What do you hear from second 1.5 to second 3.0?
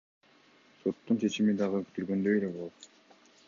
дагы күтүлгөндөй эле болот.